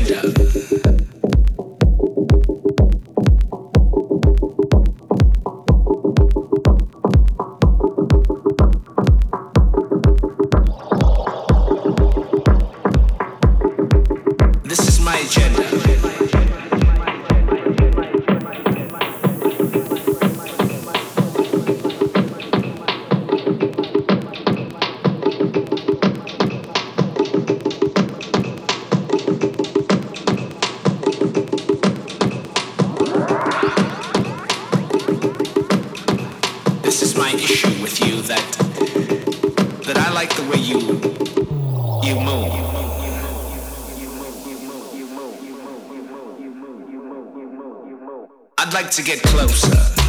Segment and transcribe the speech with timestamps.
[0.00, 0.29] agenda.
[48.70, 49.99] I'd like to get closer.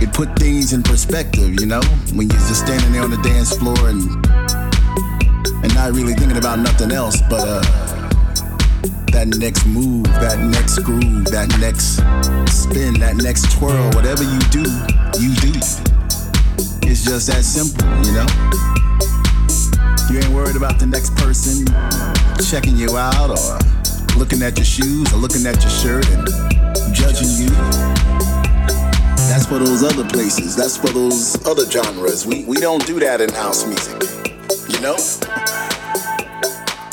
[0.00, 1.80] It put things in perspective, you know,
[2.14, 4.02] when you're just standing there on the dance floor and
[5.62, 7.62] and not really thinking about nothing else but uh,
[9.12, 12.02] that next move, that next groove, that next
[12.50, 14.64] spin, that next twirl, whatever you do,
[15.20, 15.52] you do.
[16.88, 18.26] It's just that simple, you know.
[20.10, 21.66] You ain't worried about the next person
[22.50, 23.58] checking you out or
[24.18, 28.31] looking at your shoes or looking at your shirt and judging you.
[29.42, 30.54] That's for those other places.
[30.54, 32.24] That's for those other genres.
[32.24, 33.98] We we don't do that in house music.
[34.70, 34.94] You know?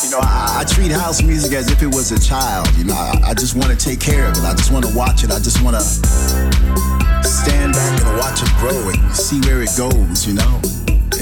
[0.01, 2.67] You know, I, I treat house music as if it was a child.
[2.75, 4.43] You know, I, I just want to take care of it.
[4.43, 5.29] I just want to watch it.
[5.29, 5.83] I just want to
[7.21, 10.59] stand back and watch it grow and see where it goes, you know?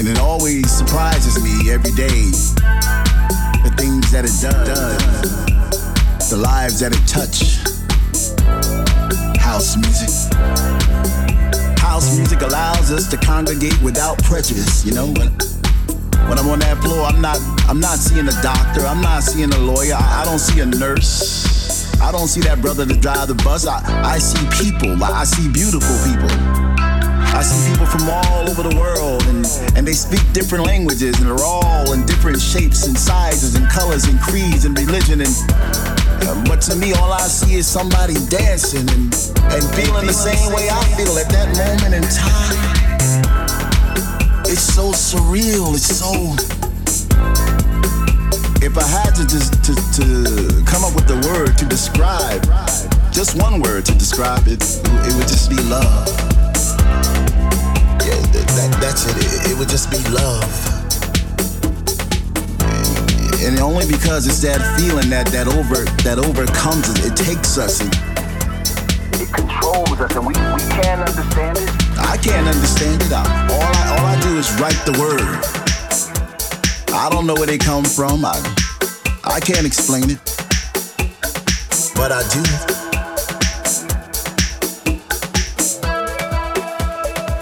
[0.00, 2.32] And it always surprises me every day.
[3.60, 7.67] The things that it does, the lives that it touch.
[9.58, 10.38] House music.
[11.80, 15.06] House music allows us to congregate without prejudice, you know?
[15.06, 15.34] When,
[16.30, 19.52] when I'm on that floor, I'm not I'm not seeing a doctor, I'm not seeing
[19.52, 21.90] a lawyer, I, I don't see a nurse.
[22.00, 23.66] I don't see that brother to drive the bus.
[23.66, 24.94] I, I see people.
[25.02, 26.30] I see beautiful people.
[27.34, 29.44] I see people from all over the world and,
[29.76, 34.04] and they speak different languages and they're all in different shapes and sizes and colors
[34.04, 35.34] and creeds and religion and
[36.46, 39.14] but to me all I see is somebody dancing and,
[39.52, 42.58] and feeling the same way I feel at that moment in time.
[44.46, 46.58] It's so surreal, it's so
[48.60, 52.42] if I had to just to, to come up with the word to describe,
[53.12, 56.08] just one word to describe it, it would just be love.
[58.04, 59.50] Yeah, that, that's it.
[59.50, 60.77] It would just be love.
[63.48, 67.80] And only because it's that feeling that that over that overcomes us, it takes us.
[67.80, 71.70] It, it controls us, and we, we can't understand it.
[71.96, 73.10] I can't understand it.
[73.10, 75.24] All I all I do is write the word.
[76.92, 78.22] I don't know where they come from.
[78.22, 78.36] I,
[79.24, 80.20] I can't explain it.
[81.96, 82.44] But I do.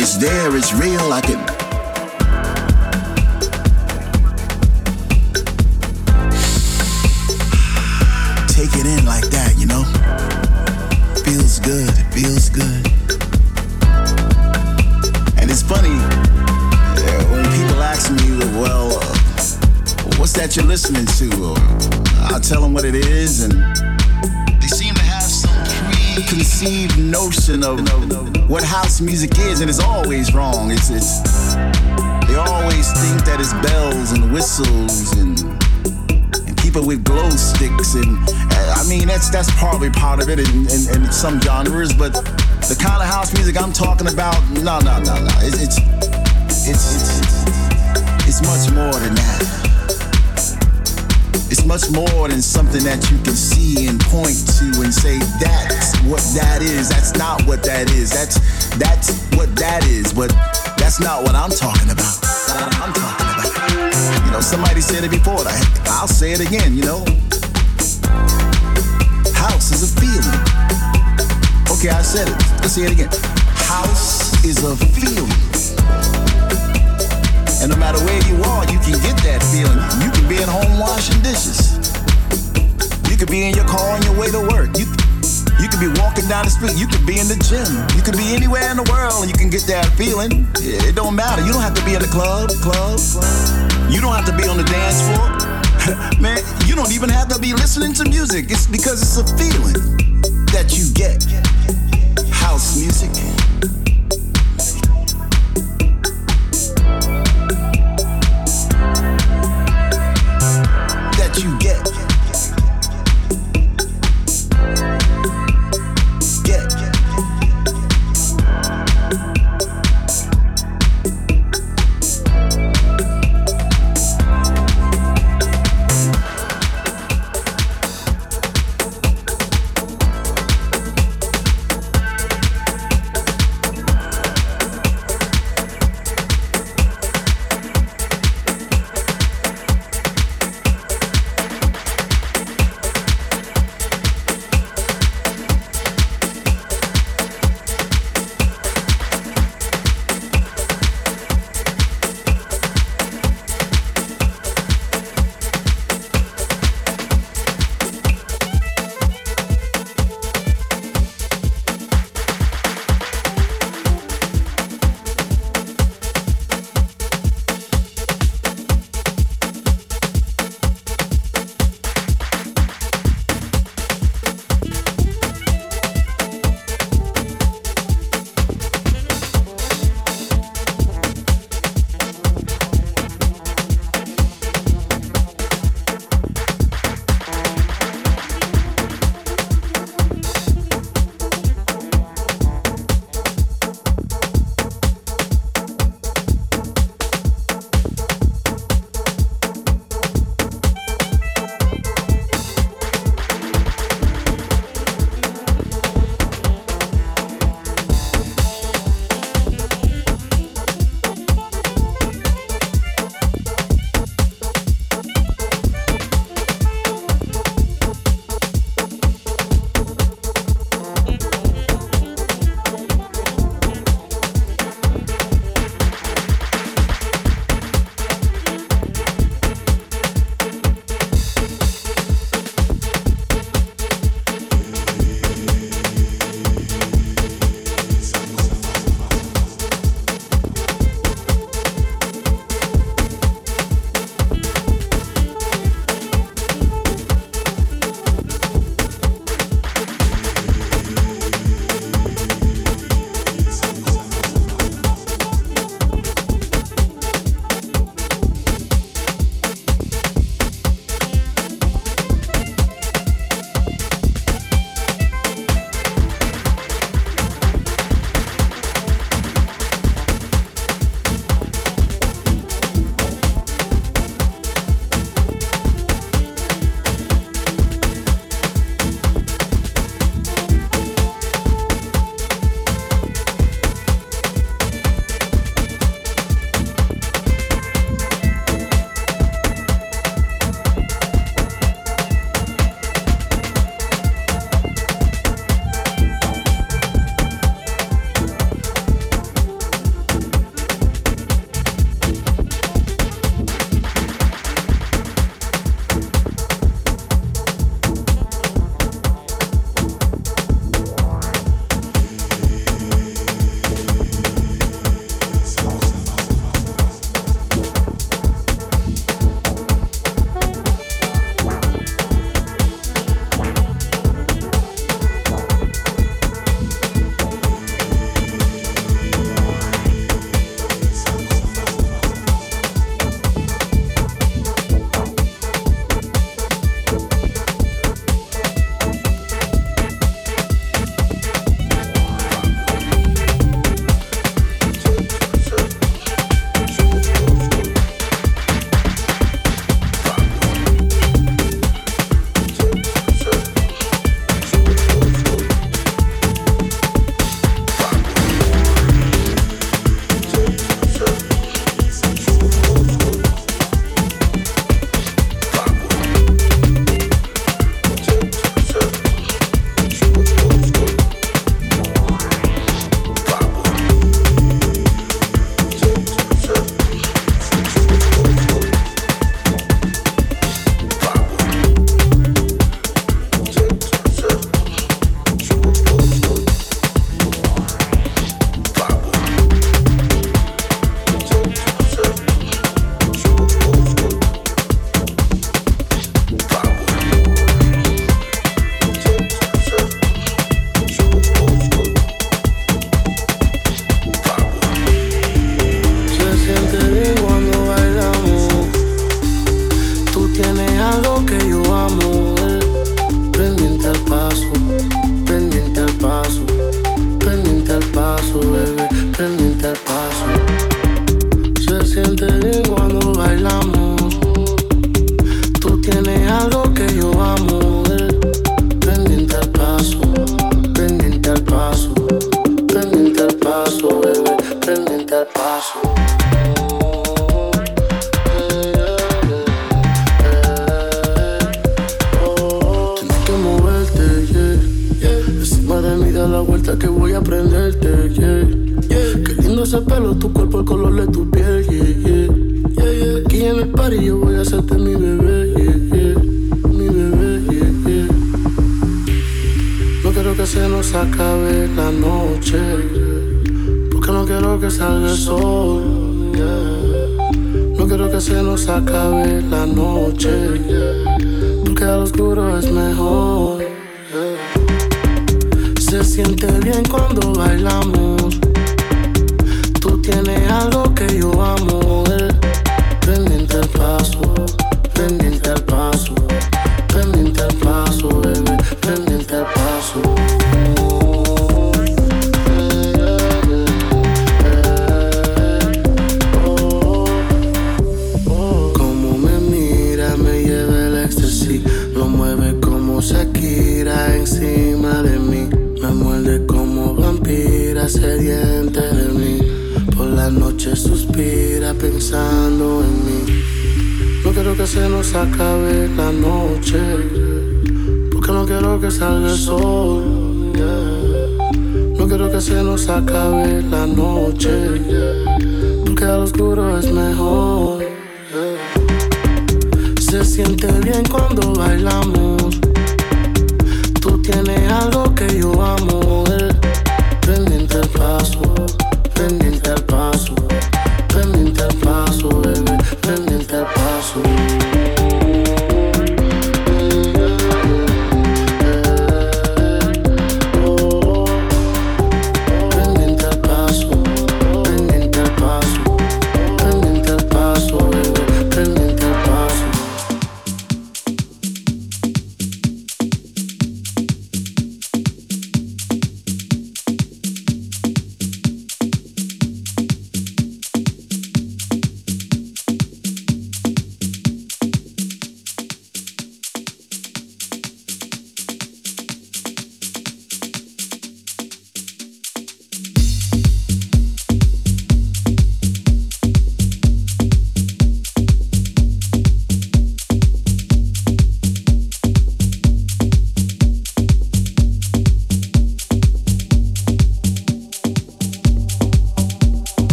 [0.00, 1.57] It's there, it's real, I can.
[12.58, 12.86] Good.
[15.38, 15.96] And it's funny
[17.30, 18.90] when people ask me, well,
[20.18, 21.54] what's that you're listening to?
[22.32, 23.52] I'll tell them what it is, and
[24.60, 27.80] they seem to have some preconceived notion of
[28.50, 30.70] what house music is, and it's always wrong.
[30.70, 31.22] It's, it's
[32.26, 35.40] they always think that it's bells and whistles and
[36.46, 38.18] and people with glow sticks, and
[38.52, 42.12] I mean that's that's probably part of it in, in some genres, but
[42.68, 45.34] the kind of house music I'm talking about, no, no, no, no.
[45.40, 45.80] It's it's
[46.68, 47.24] it's, it's,
[48.28, 49.40] it's much more than that.
[51.48, 55.96] It's much more than something that you can see and point to and say that's
[56.04, 56.90] what that is.
[56.90, 58.12] That's not what that is.
[58.12, 58.36] That's
[58.76, 60.12] that's what that is.
[60.12, 60.28] But
[60.76, 62.20] that's not what I'm talking about.
[62.52, 64.28] I'm talking about.
[64.28, 65.40] You know, somebody said it before.
[65.88, 66.76] I'll say it again.
[66.76, 67.00] You know,
[69.32, 70.37] house is a feeling.
[71.78, 72.34] Okay, I said it.
[72.58, 73.06] Let's say it again.
[73.70, 75.30] House is a feeling.
[77.62, 79.78] And no matter where you are, you can get that feeling.
[80.02, 81.78] You can be at home washing dishes.
[83.06, 84.74] You could be in your car on your way to work.
[84.74, 84.90] You
[85.62, 86.74] you could be walking down the street.
[86.74, 87.70] You could be in the gym.
[87.94, 90.50] You could be anywhere in the world and you can get that feeling.
[90.58, 91.46] It don't matter.
[91.46, 92.98] You don't have to be in the club, club.
[93.86, 95.30] You don't have to be on the dance floor.
[96.18, 98.50] Man, you don't even have to be listening to music.
[98.50, 99.78] It's because it's a feeling
[100.50, 101.22] that you get.
[102.58, 103.87] House music.